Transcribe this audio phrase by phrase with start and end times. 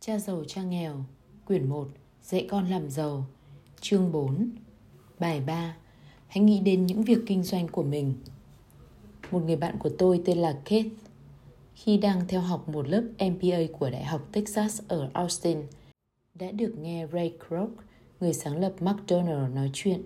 [0.00, 1.04] Cha giàu cha nghèo.
[1.44, 1.88] Quyển 1
[2.22, 3.26] Dạy con làm giàu.
[3.80, 4.50] Chương 4
[5.18, 5.76] Bài 3
[6.26, 8.14] Hãy nghĩ đến những việc kinh doanh của mình.
[9.30, 10.86] Một người bạn của tôi tên là Keith.
[11.74, 15.62] Khi đang theo học một lớp MBA của Đại học Texas ở Austin
[16.34, 17.70] Đã được nghe Ray Kroc,
[18.20, 20.02] người sáng lập McDonald nói chuyện.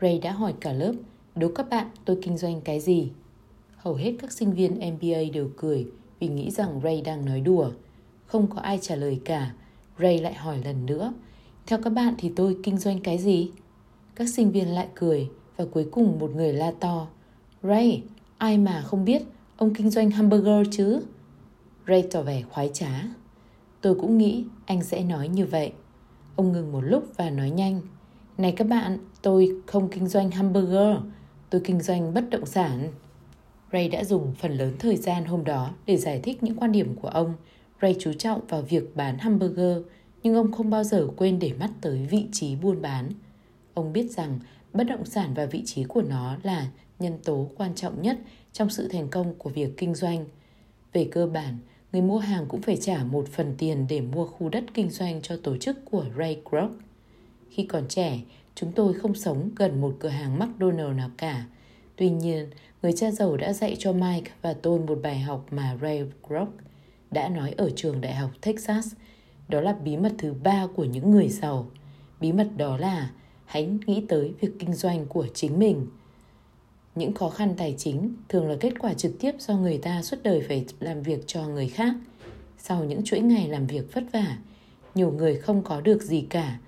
[0.00, 0.94] Ray đã hỏi cả lớp
[1.34, 3.10] Đố các bạn tôi kinh doanh cái gì?
[3.76, 5.86] Hầu hết các sinh viên MBA đều cười
[6.18, 7.70] vì nghĩ rằng Ray đang nói đùa
[8.30, 9.52] không có ai trả lời cả.
[9.98, 11.12] Ray lại hỏi lần nữa.
[11.66, 13.50] Theo các bạn thì tôi kinh doanh cái gì?
[14.14, 17.06] Các sinh viên lại cười và cuối cùng một người la to.
[17.62, 18.02] Ray,
[18.38, 19.22] ai mà không biết
[19.56, 21.00] ông kinh doanh hamburger chứ?
[21.88, 23.04] Ray tỏ vẻ khoái trá.
[23.80, 25.72] Tôi cũng nghĩ anh sẽ nói như vậy.
[26.36, 27.80] Ông ngừng một lúc và nói nhanh.
[28.38, 30.96] Này các bạn, tôi không kinh doanh hamburger,
[31.50, 32.92] tôi kinh doanh bất động sản.
[33.72, 36.94] Ray đã dùng phần lớn thời gian hôm đó để giải thích những quan điểm
[36.94, 37.34] của ông
[37.82, 39.78] Ray chú trọng vào việc bán hamburger,
[40.22, 43.08] nhưng ông không bao giờ quên để mắt tới vị trí buôn bán.
[43.74, 44.38] Ông biết rằng
[44.72, 46.66] bất động sản và vị trí của nó là
[46.98, 48.18] nhân tố quan trọng nhất
[48.52, 50.24] trong sự thành công của việc kinh doanh.
[50.92, 51.58] Về cơ bản,
[51.92, 55.22] người mua hàng cũng phải trả một phần tiền để mua khu đất kinh doanh
[55.22, 56.70] cho tổ chức của Ray Kroc.
[57.50, 58.20] Khi còn trẻ,
[58.54, 61.46] chúng tôi không sống gần một cửa hàng McDonald nào cả.
[61.96, 62.50] Tuy nhiên,
[62.82, 66.48] người cha giàu đã dạy cho Mike và tôi một bài học mà Ray Kroc
[67.10, 68.92] đã nói ở trường đại học Texas.
[69.48, 71.70] Đó là bí mật thứ ba của những người giàu.
[72.20, 73.10] Bí mật đó là
[73.44, 75.86] hãy nghĩ tới việc kinh doanh của chính mình.
[76.94, 80.16] Những khó khăn tài chính thường là kết quả trực tiếp do người ta suốt
[80.22, 81.94] đời phải làm việc cho người khác.
[82.58, 84.38] Sau những chuỗi ngày làm việc vất vả,
[84.94, 86.58] nhiều người không có được gì cả.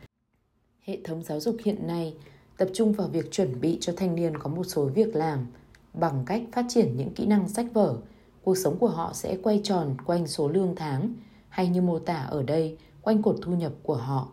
[0.83, 2.15] Hệ thống giáo dục hiện nay
[2.57, 5.47] tập trung vào việc chuẩn bị cho thanh niên có một số việc làm
[5.95, 7.99] bằng cách phát triển những kỹ năng sách vở
[8.45, 11.15] cuộc sống của họ sẽ quay tròn quanh số lương tháng
[11.49, 14.29] hay như mô tả ở đây quanh cột thu nhập của họ.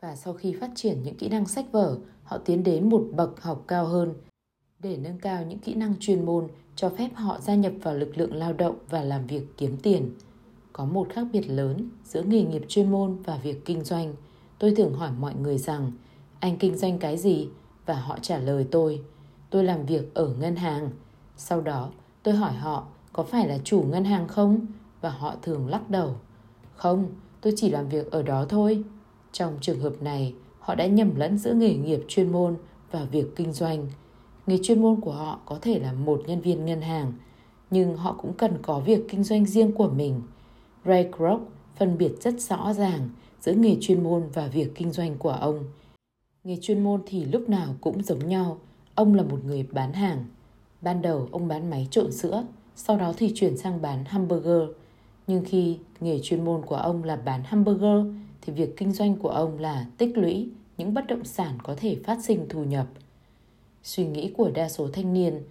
[0.00, 3.42] Và sau khi phát triển những kỹ năng sách vở, họ tiến đến một bậc
[3.42, 4.14] học cao hơn
[4.78, 8.18] để nâng cao những kỹ năng chuyên môn cho phép họ gia nhập vào lực
[8.18, 10.10] lượng lao động và làm việc kiếm tiền.
[10.72, 14.14] Có một khác biệt lớn giữa nghề nghiệp chuyên môn và việc kinh doanh.
[14.58, 15.92] Tôi thường hỏi mọi người rằng,
[16.40, 17.48] anh kinh doanh cái gì?
[17.86, 19.02] Và họ trả lời tôi,
[19.50, 20.90] tôi làm việc ở ngân hàng.
[21.36, 21.90] Sau đó,
[22.22, 22.86] tôi hỏi họ
[23.18, 24.66] có phải là chủ ngân hàng không?
[25.00, 26.14] Và họ thường lắc đầu.
[26.76, 27.08] Không,
[27.40, 28.84] tôi chỉ làm việc ở đó thôi.
[29.32, 32.56] Trong trường hợp này, họ đã nhầm lẫn giữa nghề nghiệp chuyên môn
[32.90, 33.86] và việc kinh doanh.
[34.46, 37.12] Nghề chuyên môn của họ có thể là một nhân viên ngân hàng,
[37.70, 40.22] nhưng họ cũng cần có việc kinh doanh riêng của mình.
[40.84, 41.40] Ray Kroc
[41.76, 43.08] phân biệt rất rõ ràng
[43.40, 45.64] giữa nghề chuyên môn và việc kinh doanh của ông.
[46.44, 48.58] Nghề chuyên môn thì lúc nào cũng giống nhau.
[48.94, 50.24] Ông là một người bán hàng.
[50.80, 52.44] Ban đầu ông bán máy trộn sữa,
[52.80, 54.62] sau đó thì chuyển sang bán hamburger.
[55.26, 58.06] Nhưng khi nghề chuyên môn của ông là bán hamburger
[58.40, 61.96] thì việc kinh doanh của ông là tích lũy những bất động sản có thể
[62.04, 62.86] phát sinh thu nhập.
[63.82, 65.42] Suy nghĩ của đa số thanh niên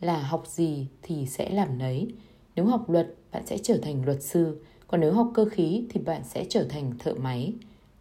[0.00, 2.08] là học gì thì sẽ làm nấy.
[2.56, 6.00] Nếu học luật, bạn sẽ trở thành luật sư, còn nếu học cơ khí thì
[6.00, 7.52] bạn sẽ trở thành thợ máy.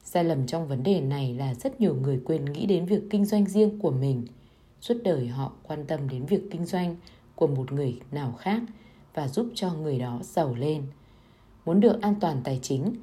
[0.04, 3.26] Sai lầm trong vấn đề này là rất nhiều người quên nghĩ đến việc kinh
[3.26, 4.26] doanh riêng của mình.
[4.82, 6.96] Suốt đời họ quan tâm đến việc kinh doanh
[7.36, 8.62] của một người nào khác
[9.14, 10.84] và giúp cho người đó giàu lên.
[11.66, 12.96] Muốn được an toàn tài chính,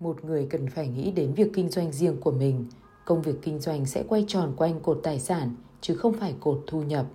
[0.00, 2.66] một người cần phải nghĩ đến việc kinh doanh riêng của mình.
[3.04, 6.64] Công việc kinh doanh sẽ quay tròn quanh cột tài sản chứ không phải cột
[6.66, 7.06] thu nhập.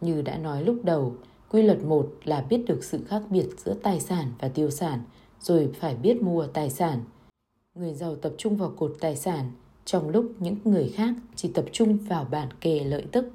[0.00, 1.14] Như đã nói lúc đầu,
[1.50, 5.02] quy luật một là biết được sự khác biệt giữa tài sản và tiêu sản,
[5.40, 7.00] rồi phải biết mua tài sản.
[7.74, 9.50] Người giàu tập trung vào cột tài sản,
[9.84, 13.30] trong lúc những người khác chỉ tập trung vào bản kề lợi tức.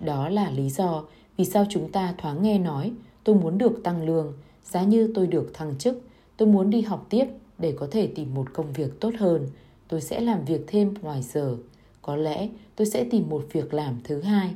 [0.00, 1.04] Đó là lý do
[1.36, 2.92] vì sao chúng ta thoáng nghe nói
[3.24, 4.32] tôi muốn được tăng lương,
[4.64, 6.02] giá như tôi được thăng chức,
[6.36, 7.26] tôi muốn đi học tiếp
[7.58, 9.48] để có thể tìm một công việc tốt hơn,
[9.88, 11.56] tôi sẽ làm việc thêm ngoài giờ.
[12.02, 14.54] Có lẽ tôi sẽ tìm một việc làm thứ hai.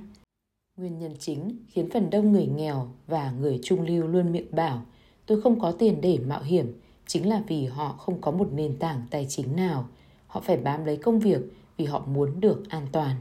[0.76, 4.82] Nguyên nhân chính khiến phần đông người nghèo và người trung lưu luôn miệng bảo
[5.26, 6.72] tôi không có tiền để mạo hiểm
[7.06, 9.88] chính là vì họ không có một nền tảng tài chính nào.
[10.26, 11.40] Họ phải bám lấy công việc
[11.76, 13.16] vì họ muốn được an toàn.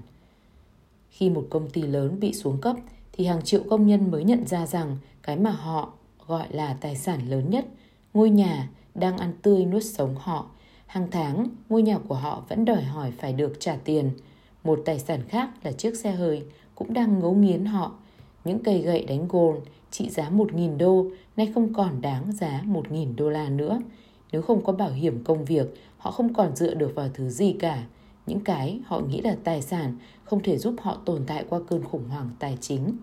[1.09, 2.75] Khi một công ty lớn bị xuống cấp
[3.17, 5.93] thì hàng triệu công nhân mới nhận ra rằng cái mà họ
[6.27, 7.65] gọi là tài sản lớn nhất,
[8.13, 10.45] ngôi nhà đang ăn tươi nuốt sống họ.
[10.85, 14.11] Hàng tháng, ngôi nhà của họ vẫn đòi hỏi phải được trả tiền.
[14.63, 16.43] Một tài sản khác là chiếc xe hơi
[16.75, 17.91] cũng đang ngấu nghiến họ.
[18.45, 19.55] Những cây gậy đánh gôn
[19.91, 21.05] trị giá 1.000 đô
[21.37, 23.81] nay không còn đáng giá 1.000 đô la nữa.
[24.31, 25.67] Nếu không có bảo hiểm công việc,
[25.97, 27.83] họ không còn dựa được vào thứ gì cả.
[28.27, 31.83] Những cái họ nghĩ là tài sản không thể giúp họ tồn tại qua cơn
[31.83, 32.97] khủng hoảng tài chính.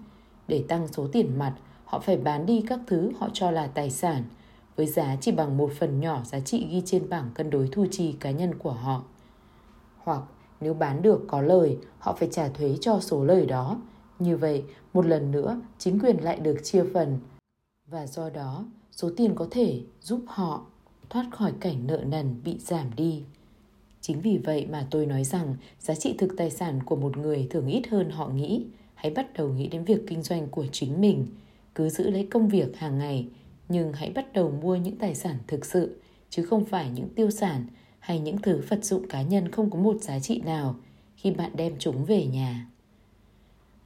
[0.48, 1.54] Để tăng số tiền mặt,
[1.84, 4.24] họ phải bán đi các thứ họ cho là tài sản.
[4.76, 7.86] với giá chỉ bằng một phần nhỏ giá trị ghi trên bảng cân đối thu
[7.90, 9.02] chi cá nhân của họ.
[9.98, 10.22] Hoặc
[10.60, 13.80] nếu bán được có lời, họ phải trả thuế cho số lời đó.
[14.18, 17.18] Như vậy, một lần nữa, chính quyền lại được chia phần.
[17.86, 20.66] Và do đó, số tiền có thể giúp họ
[21.10, 23.24] thoát khỏi cảnh nợ nần bị giảm đi.
[24.06, 27.46] Chính vì vậy mà tôi nói rằng giá trị thực tài sản của một người
[27.50, 28.64] thường ít hơn họ nghĩ.
[28.94, 31.26] Hãy bắt đầu nghĩ đến việc kinh doanh của chính mình.
[31.74, 33.26] Cứ giữ lấy công việc hàng ngày,
[33.68, 37.30] nhưng hãy bắt đầu mua những tài sản thực sự, chứ không phải những tiêu
[37.30, 37.66] sản
[37.98, 40.76] hay những thứ vật dụng cá nhân không có một giá trị nào
[41.16, 42.66] khi bạn đem chúng về nhà.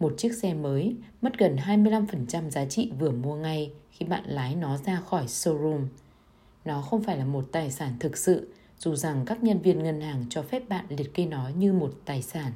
[0.00, 4.54] Một chiếc xe mới mất gần 25% giá trị vừa mua ngay khi bạn lái
[4.54, 5.86] nó ra khỏi showroom.
[6.64, 8.48] Nó không phải là một tài sản thực sự,
[8.78, 11.92] dù rằng các nhân viên ngân hàng cho phép bạn liệt kê nó như một
[12.04, 12.52] tài sản.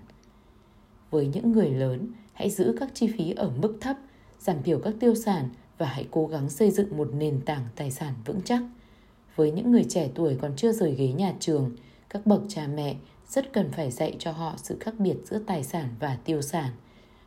[1.11, 3.97] Với những người lớn, hãy giữ các chi phí ở mức thấp,
[4.39, 5.49] giảm thiểu các tiêu sản
[5.79, 8.63] và hãy cố gắng xây dựng một nền tảng tài sản vững chắc.
[9.37, 11.77] Với những người trẻ tuổi còn chưa rời ghế nhà trường,
[12.11, 12.97] các bậc cha mẹ
[13.29, 16.71] rất cần phải dạy cho họ sự khác biệt giữa tài sản và tiêu sản.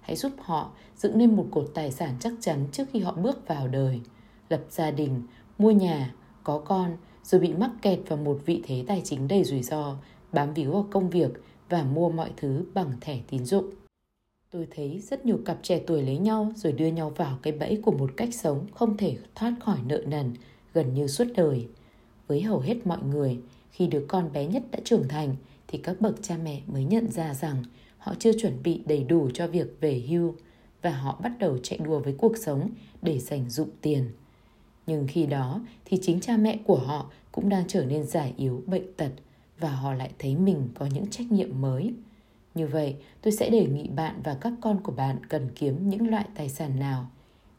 [0.01, 3.47] Hãy giúp họ dựng nên một cột tài sản chắc chắn trước khi họ bước
[3.47, 4.01] vào đời,
[4.49, 5.21] lập gia đình,
[5.57, 6.13] mua nhà,
[6.43, 9.97] có con rồi bị mắc kẹt vào một vị thế tài chính đầy rủi ro,
[10.33, 11.31] bám víu vào công việc
[11.69, 13.65] và mua mọi thứ bằng thẻ tín dụng.
[14.51, 17.81] Tôi thấy rất nhiều cặp trẻ tuổi lấy nhau rồi đưa nhau vào cái bẫy
[17.83, 20.33] của một cách sống không thể thoát khỏi nợ nần
[20.73, 21.67] gần như suốt đời.
[22.27, 23.37] Với hầu hết mọi người,
[23.71, 25.35] khi đứa con bé nhất đã trưởng thành
[25.67, 27.63] thì các bậc cha mẹ mới nhận ra rằng
[27.97, 30.35] họ chưa chuẩn bị đầy đủ cho việc về hưu
[30.81, 32.69] và họ bắt đầu chạy đua với cuộc sống
[33.01, 34.09] để dành dụng tiền.
[34.87, 38.63] Nhưng khi đó thì chính cha mẹ của họ cũng đang trở nên già yếu
[38.65, 39.11] bệnh tật
[39.59, 41.93] và họ lại thấy mình có những trách nhiệm mới.
[42.55, 46.09] Như vậy, tôi sẽ đề nghị bạn và các con của bạn cần kiếm những
[46.09, 47.07] loại tài sản nào.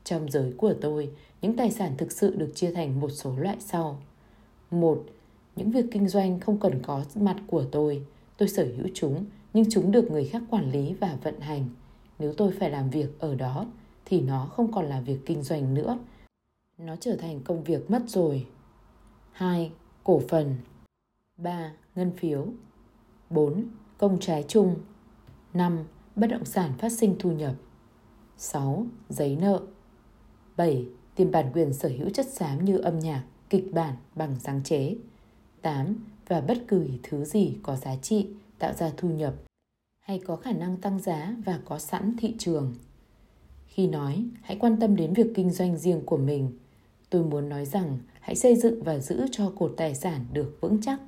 [0.04, 1.10] Trong giới của tôi,
[1.42, 3.98] những tài sản thực sự được chia thành một số loại sau.
[4.70, 5.04] Một,
[5.56, 8.02] những việc kinh doanh không cần có mặt của tôi.
[8.36, 9.24] Tôi sở hữu chúng,
[9.54, 11.68] nhưng chúng được người khác quản lý và vận hành.
[12.18, 13.66] Nếu tôi phải làm việc ở đó,
[14.04, 15.98] thì nó không còn là việc kinh doanh nữa.
[16.78, 18.46] Nó trở thành công việc mất rồi.
[19.32, 19.72] 2.
[20.04, 20.56] Cổ phần
[21.36, 21.72] 3.
[21.94, 22.46] Ngân phiếu
[23.30, 23.64] 4.
[23.98, 24.76] Công trái chung
[25.54, 25.84] 5.
[26.16, 27.54] Bất động sản phát sinh thu nhập
[28.36, 28.86] 6.
[29.08, 29.62] Giấy nợ
[30.56, 30.88] 7.
[31.14, 34.96] Tiền bản quyền sở hữu chất xám như âm nhạc, kịch bản bằng sáng chế
[35.62, 36.04] 8.
[36.28, 38.28] Và bất cứ thứ gì có giá trị
[38.58, 39.34] tạo ra thu nhập
[40.00, 42.74] hay có khả năng tăng giá và có sẵn thị trường.
[43.66, 46.52] Khi nói, hãy quan tâm đến việc kinh doanh riêng của mình.
[47.16, 50.78] Tôi muốn nói rằng hãy xây dựng và giữ cho cột tài sản được vững
[50.82, 51.00] chắc.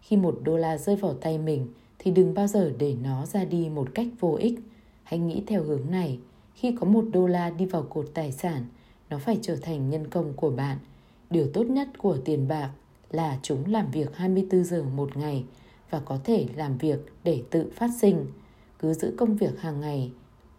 [0.00, 1.68] Khi một đô la rơi vào tay mình
[1.98, 4.58] thì đừng bao giờ để nó ra đi một cách vô ích.
[5.02, 6.18] Hãy nghĩ theo hướng này,
[6.54, 8.64] khi có một đô la đi vào cột tài sản,
[9.10, 10.78] nó phải trở thành nhân công của bạn.
[11.30, 12.70] Điều tốt nhất của tiền bạc
[13.10, 15.44] là chúng làm việc 24 giờ một ngày
[15.90, 18.26] và có thể làm việc để tự phát sinh.
[18.78, 20.12] Cứ giữ công việc hàng ngày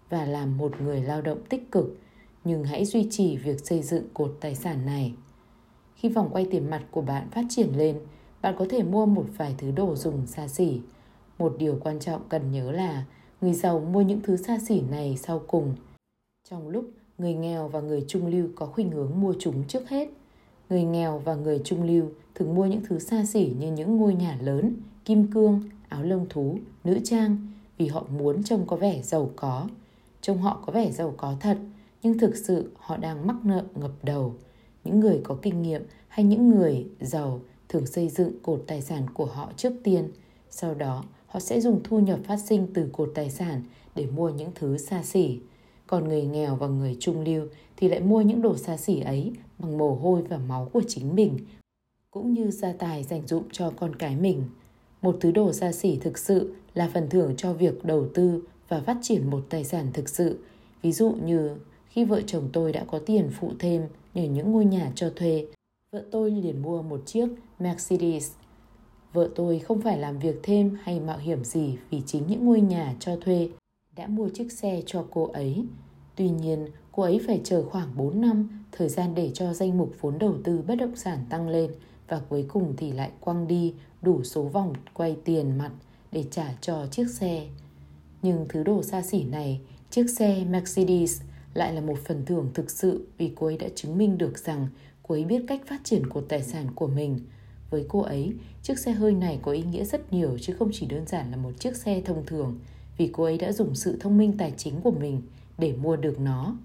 [0.09, 1.97] và làm một người lao động tích cực,
[2.45, 5.13] nhưng hãy duy trì việc xây dựng cột tài sản này.
[5.95, 7.99] Khi vòng quay tiền mặt của bạn phát triển lên,
[8.41, 10.81] bạn có thể mua một vài thứ đồ dùng xa xỉ.
[11.37, 13.05] Một điều quan trọng cần nhớ là
[13.41, 15.75] người giàu mua những thứ xa xỉ này sau cùng.
[16.49, 20.09] Trong lúc người nghèo và người trung lưu có khuynh hướng mua chúng trước hết.
[20.69, 22.05] Người nghèo và người trung lưu
[22.35, 24.73] thường mua những thứ xa xỉ như những ngôi nhà lớn,
[25.05, 27.37] kim cương, áo lông thú, nữ trang
[27.77, 29.67] vì họ muốn trông có vẻ giàu có.
[30.21, 31.57] Trông họ có vẻ giàu có thật,
[32.05, 34.35] nhưng thực sự họ đang mắc nợ ngập đầu.
[34.83, 39.05] Những người có kinh nghiệm hay những người giàu thường xây dựng cột tài sản
[39.13, 40.11] của họ trước tiên.
[40.49, 43.61] Sau đó, họ sẽ dùng thu nhập phát sinh từ cột tài sản
[43.95, 45.39] để mua những thứ xa xỉ.
[45.87, 47.47] Còn người nghèo và người trung lưu
[47.77, 51.15] thì lại mua những đồ xa xỉ ấy bằng mồ hôi và máu của chính
[51.15, 51.37] mình,
[52.11, 54.43] cũng như gia tài dành dụng cho con cái mình.
[55.01, 58.79] Một thứ đồ xa xỉ thực sự là phần thưởng cho việc đầu tư và
[58.79, 60.39] phát triển một tài sản thực sự.
[60.81, 61.55] Ví dụ như
[61.95, 65.45] khi vợ chồng tôi đã có tiền phụ thêm nhờ những ngôi nhà cho thuê,
[65.91, 67.27] vợ tôi liền mua một chiếc
[67.59, 68.31] Mercedes.
[69.13, 72.61] Vợ tôi không phải làm việc thêm hay mạo hiểm gì vì chính những ngôi
[72.61, 73.49] nhà cho thuê
[73.95, 75.65] đã mua chiếc xe cho cô ấy.
[76.15, 79.91] Tuy nhiên, cô ấy phải chờ khoảng 4 năm thời gian để cho danh mục
[80.01, 81.71] vốn đầu tư bất động sản tăng lên
[82.07, 85.71] và cuối cùng thì lại quăng đi đủ số vòng quay tiền mặt
[86.11, 87.47] để trả cho chiếc xe.
[88.21, 91.21] Nhưng thứ đồ xa xỉ này, chiếc xe Mercedes
[91.55, 94.67] lại là một phần thưởng thực sự vì cô ấy đã chứng minh được rằng
[95.03, 97.19] cô ấy biết cách phát triển của tài sản của mình.
[97.69, 98.33] Với cô ấy,
[98.63, 101.37] chiếc xe hơi này có ý nghĩa rất nhiều chứ không chỉ đơn giản là
[101.37, 102.59] một chiếc xe thông thường
[102.97, 105.21] vì cô ấy đã dùng sự thông minh tài chính của mình
[105.57, 106.55] để mua được nó.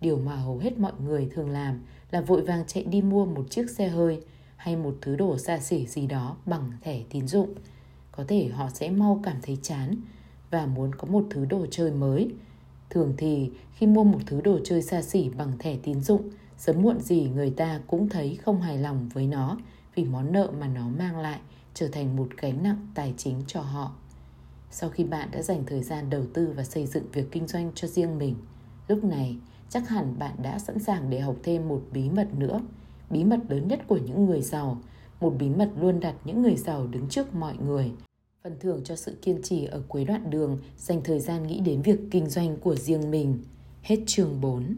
[0.00, 3.50] Điều mà hầu hết mọi người thường làm là vội vàng chạy đi mua một
[3.50, 4.20] chiếc xe hơi
[4.56, 7.54] hay một thứ đồ xa xỉ gì đó bằng thẻ tín dụng.
[8.12, 9.96] Có thể họ sẽ mau cảm thấy chán
[10.50, 12.30] và muốn có một thứ đồ chơi mới.
[12.92, 16.82] Thường thì khi mua một thứ đồ chơi xa xỉ bằng thẻ tín dụng, sớm
[16.82, 19.58] muộn gì người ta cũng thấy không hài lòng với nó
[19.94, 21.40] vì món nợ mà nó mang lại
[21.74, 23.92] trở thành một gánh nặng tài chính cho họ.
[24.70, 27.72] Sau khi bạn đã dành thời gian đầu tư và xây dựng việc kinh doanh
[27.74, 28.34] cho riêng mình,
[28.88, 29.36] lúc này
[29.68, 32.60] chắc hẳn bạn đã sẵn sàng để học thêm một bí mật nữa,
[33.10, 34.78] bí mật lớn nhất của những người giàu,
[35.20, 37.92] một bí mật luôn đặt những người giàu đứng trước mọi người.
[38.44, 41.82] Phần thưởng cho sự kiên trì ở cuối đoạn đường, dành thời gian nghĩ đến
[41.82, 43.38] việc kinh doanh của riêng mình.
[43.82, 44.76] Hết chương 4